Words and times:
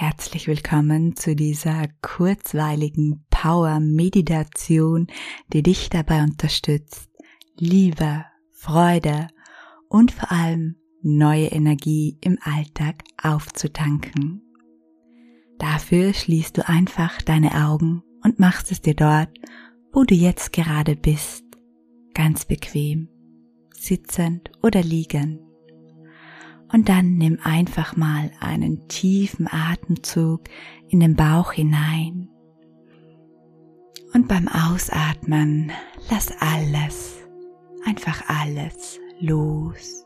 Herzlich 0.00 0.46
willkommen 0.46 1.16
zu 1.16 1.34
dieser 1.34 1.88
kurzweiligen 2.02 3.24
Power-Meditation, 3.30 5.08
die 5.52 5.64
dich 5.64 5.90
dabei 5.90 6.22
unterstützt, 6.22 7.10
Liebe, 7.56 8.24
Freude 8.52 9.26
und 9.88 10.12
vor 10.12 10.30
allem 10.30 10.76
neue 11.02 11.46
Energie 11.46 12.16
im 12.20 12.38
Alltag 12.40 13.02
aufzutanken. 13.20 14.40
Dafür 15.58 16.14
schließt 16.14 16.56
du 16.56 16.68
einfach 16.68 17.20
deine 17.22 17.66
Augen 17.66 18.04
und 18.22 18.38
machst 18.38 18.70
es 18.70 18.80
dir 18.80 18.94
dort, 18.94 19.36
wo 19.92 20.04
du 20.04 20.14
jetzt 20.14 20.52
gerade 20.52 20.94
bist, 20.94 21.42
ganz 22.14 22.44
bequem, 22.44 23.08
sitzend 23.74 24.52
oder 24.62 24.80
liegend. 24.80 25.47
Und 26.72 26.88
dann 26.88 27.16
nimm 27.16 27.38
einfach 27.42 27.96
mal 27.96 28.30
einen 28.40 28.88
tiefen 28.88 29.48
Atemzug 29.50 30.42
in 30.88 31.00
den 31.00 31.16
Bauch 31.16 31.52
hinein. 31.52 32.28
Und 34.14 34.28
beim 34.28 34.48
Ausatmen 34.48 35.72
lass 36.10 36.30
alles, 36.40 37.26
einfach 37.84 38.22
alles 38.28 38.98
los. 39.20 40.04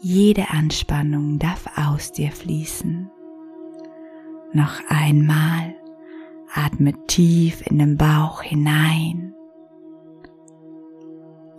Jede 0.00 0.50
Anspannung 0.50 1.38
darf 1.38 1.66
aus 1.76 2.12
dir 2.12 2.32
fließen. 2.32 3.08
Noch 4.52 4.80
einmal 4.88 5.74
atme 6.52 6.92
tief 7.06 7.62
in 7.66 7.78
den 7.78 7.96
Bauch 7.96 8.42
hinein. 8.42 9.32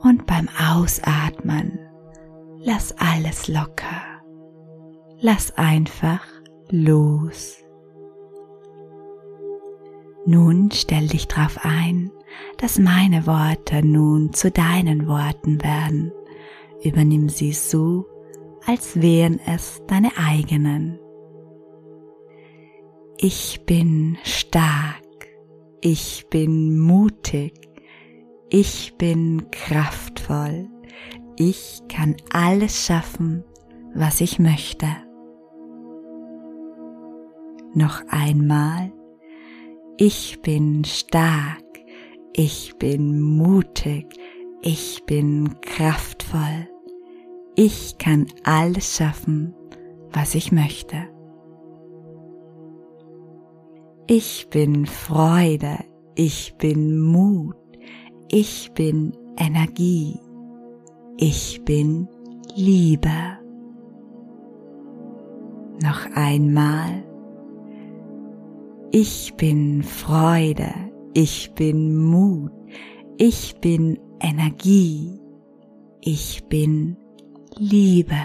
Und 0.02 0.25
beim 0.25 0.50
Ausatmen 0.59 1.80
Lass 2.66 2.94
alles 2.98 3.49
locker. 3.49 4.22
Lass 5.20 5.52
einfach 5.58 6.26
los. 6.70 7.58
Nun 10.26 10.72
stell 10.72 11.08
dich 11.08 11.28
darauf 11.28 11.59
ein, 11.64 12.09
dass 12.58 12.80
meine 12.80 13.28
Worte 13.28 13.86
nun 13.86 14.31
zu 14.31 14.50
deinen 14.50 15.08
Worten 15.08 15.61
werden. 15.61 16.14
Übernimm 16.81 17.28
sie 17.28 17.52
so, 17.52 18.06
als 18.66 19.02
wären 19.02 19.41
es 19.45 19.81
deine 19.88 20.11
eigenen. 20.17 20.97
Ich 23.17 23.66
bin 23.66 24.17
stark, 24.23 25.03
ich 25.81 26.28
bin 26.30 26.80
mutig, 26.80 27.53
ich 28.50 28.95
bin 28.97 29.52
kraftvoll, 29.52 30.69
ich 31.38 31.81
kann 31.88 32.16
alles 32.31 32.86
schaffen, 32.86 33.44
was 33.94 34.22
ich 34.22 34.39
möchte. 34.39 34.88
Noch 37.73 38.02
einmal. 38.09 38.92
Ich 39.98 40.42
bin 40.42 40.84
stark. 40.84 41.64
Ich 42.34 42.75
bin 42.78 43.20
mutig. 43.20 44.08
Ich 44.62 45.03
bin 45.06 45.59
kraftvoll. 45.62 46.67
Ich 47.56 47.97
kann 47.97 48.28
alles 48.44 48.97
schaffen, 48.97 49.53
was 50.12 50.36
ich 50.36 50.52
möchte. 50.52 51.08
Ich 54.08 54.47
bin 54.50 54.86
Freude. 54.86 55.80
Ich 56.16 56.56
bin 56.58 57.00
Mut. 57.00 57.56
Ich 58.30 58.72
bin 58.73 59.18
Energie. 59.38 60.20
Ich 61.17 61.64
bin 61.64 62.08
Liebe. 62.56 63.38
Noch 65.81 66.06
einmal. 66.16 67.03
Ich 68.92 69.34
bin 69.38 69.84
Freude. 69.84 70.72
Ich 71.14 71.53
bin 71.53 71.95
Mut. 71.95 72.52
Ich 73.17 73.56
bin 73.61 74.00
Energie. 74.19 75.19
Ich 76.01 76.44
bin 76.46 76.97
Liebe. 77.57 78.18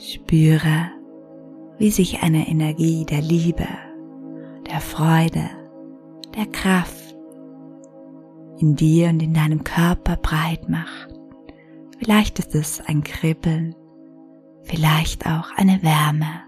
Spüre, 0.00 0.90
wie 1.78 1.90
sich 1.90 2.22
eine 2.22 2.48
Energie 2.48 3.04
der 3.04 3.20
Liebe, 3.20 3.66
der 4.70 4.80
Freude, 4.80 5.50
der 6.36 6.46
Kraft 6.46 7.07
in 8.58 8.76
dir 8.76 9.08
und 9.08 9.22
in 9.22 9.34
deinem 9.34 9.64
Körper 9.64 10.16
breit 10.16 10.68
macht. 10.68 11.08
Vielleicht 11.98 12.38
ist 12.38 12.54
es 12.54 12.80
ein 12.80 13.02
Kribbeln, 13.02 13.74
vielleicht 14.62 15.26
auch 15.26 15.50
eine 15.56 15.82
Wärme. 15.82 16.42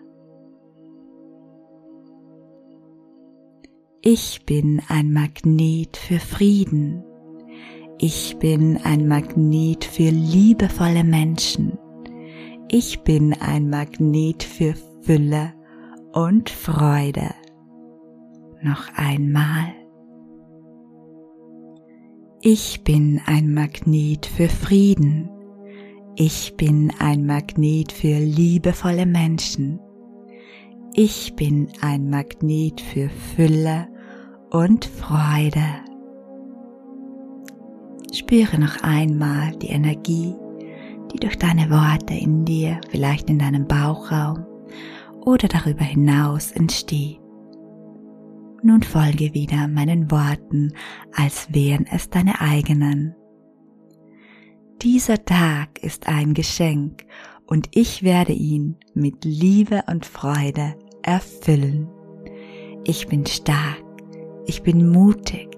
Ich 4.02 4.46
bin 4.46 4.80
ein 4.88 5.12
Magnet 5.12 5.96
für 5.96 6.20
Frieden. 6.20 7.04
Ich 7.98 8.38
bin 8.38 8.78
ein 8.82 9.06
Magnet 9.06 9.84
für 9.84 10.08
liebevolle 10.08 11.04
Menschen. 11.04 11.78
Ich 12.70 13.00
bin 13.00 13.34
ein 13.34 13.68
Magnet 13.68 14.42
für 14.42 14.74
Fülle 15.02 15.52
und 16.12 16.48
Freude. 16.48 17.34
Noch 18.62 18.88
einmal. 18.94 19.79
Ich 22.42 22.84
bin 22.84 23.20
ein 23.26 23.52
Magnet 23.52 24.24
für 24.24 24.48
Frieden. 24.48 25.28
Ich 26.16 26.56
bin 26.56 26.90
ein 26.98 27.26
Magnet 27.26 27.92
für 27.92 28.18
liebevolle 28.18 29.04
Menschen. 29.04 29.78
Ich 30.94 31.36
bin 31.36 31.68
ein 31.82 32.08
Magnet 32.08 32.80
für 32.80 33.10
Fülle 33.10 33.88
und 34.48 34.86
Freude. 34.86 35.66
Spüre 38.10 38.58
noch 38.58 38.82
einmal 38.82 39.54
die 39.56 39.68
Energie, 39.68 40.34
die 41.12 41.20
durch 41.20 41.36
deine 41.36 41.68
Worte 41.68 42.14
in 42.14 42.46
dir, 42.46 42.80
vielleicht 42.88 43.28
in 43.28 43.38
deinem 43.38 43.68
Bauchraum 43.68 44.46
oder 45.26 45.46
darüber 45.46 45.84
hinaus 45.84 46.52
entsteht. 46.52 47.20
Nun 48.62 48.82
folge 48.82 49.32
wieder 49.32 49.68
meinen 49.68 50.10
Worten, 50.10 50.74
als 51.14 51.48
wären 51.52 51.86
es 51.90 52.10
deine 52.10 52.40
eigenen. 52.40 53.14
Dieser 54.82 55.24
Tag 55.24 55.82
ist 55.82 56.08
ein 56.08 56.34
Geschenk 56.34 57.06
und 57.46 57.68
ich 57.74 58.02
werde 58.02 58.32
ihn 58.32 58.76
mit 58.92 59.24
Liebe 59.24 59.82
und 59.90 60.04
Freude 60.04 60.74
erfüllen. 61.02 61.88
Ich 62.84 63.06
bin 63.06 63.24
stark, 63.24 63.82
ich 64.46 64.62
bin 64.62 64.90
mutig, 64.90 65.48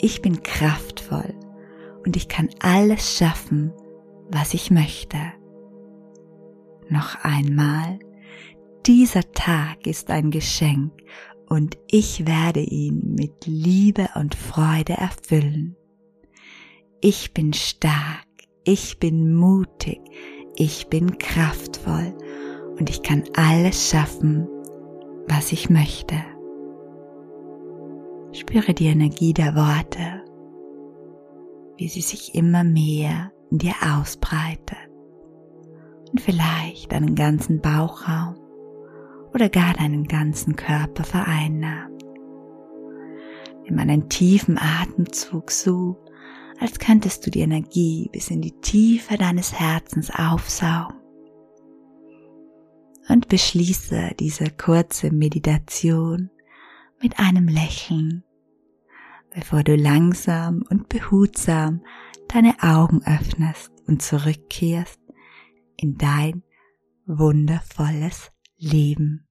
ich 0.00 0.22
bin 0.22 0.42
kraftvoll 0.42 1.34
und 2.06 2.16
ich 2.16 2.28
kann 2.28 2.48
alles 2.60 3.18
schaffen, 3.18 3.72
was 4.30 4.54
ich 4.54 4.70
möchte. 4.70 5.18
Noch 6.88 7.22
einmal, 7.22 7.98
dieser 8.86 9.30
Tag 9.32 9.86
ist 9.86 10.10
ein 10.10 10.30
Geschenk 10.30 10.92
und 11.48 11.78
ich 11.88 12.26
werde 12.26 12.60
ihn 12.60 13.14
mit 13.14 13.46
Liebe 13.46 14.08
und 14.14 14.34
Freude 14.34 14.94
erfüllen. 14.94 15.76
Ich 17.00 17.32
bin 17.32 17.52
stark, 17.52 18.26
ich 18.64 18.98
bin 18.98 19.34
mutig, 19.34 20.00
ich 20.56 20.88
bin 20.88 21.18
kraftvoll 21.18 22.16
und 22.78 22.90
ich 22.90 23.02
kann 23.02 23.24
alles 23.34 23.90
schaffen, 23.90 24.46
was 25.28 25.52
ich 25.52 25.70
möchte. 25.70 26.16
Spüre 28.32 28.74
die 28.74 28.86
Energie 28.86 29.32
der 29.32 29.54
Worte, 29.54 30.24
wie 31.76 31.88
sie 31.88 32.02
sich 32.02 32.34
immer 32.34 32.64
mehr 32.64 33.32
in 33.50 33.58
dir 33.58 33.74
ausbreitet 33.82 34.76
und 36.10 36.20
vielleicht 36.20 36.92
einen 36.92 37.14
ganzen 37.14 37.60
Bauchraum 37.60 38.34
oder 39.32 39.48
gar 39.48 39.74
deinen 39.74 40.06
ganzen 40.06 40.56
Körper 40.56 41.04
vereinnahmt. 41.04 42.02
Nimm 43.64 43.78
einen 43.78 44.08
tiefen 44.08 44.58
Atemzug 44.58 45.50
so, 45.50 46.04
als 46.58 46.78
könntest 46.78 47.26
du 47.26 47.30
die 47.30 47.40
Energie 47.40 48.08
bis 48.12 48.30
in 48.30 48.40
die 48.40 48.58
Tiefe 48.60 49.16
deines 49.16 49.52
Herzens 49.52 50.10
aufsaugen. 50.10 50.96
Und 53.08 53.28
beschließe 53.28 54.12
diese 54.18 54.50
kurze 54.50 55.10
Meditation 55.10 56.30
mit 57.00 57.18
einem 57.18 57.48
Lächeln, 57.48 58.24
bevor 59.34 59.62
du 59.62 59.76
langsam 59.76 60.62
und 60.68 60.88
behutsam 60.88 61.82
deine 62.28 62.54
Augen 62.60 63.02
öffnest 63.06 63.72
und 63.86 64.02
zurückkehrst 64.02 65.00
in 65.76 65.96
dein 65.96 66.42
wundervolles 67.06 68.30
Leben. 68.58 69.24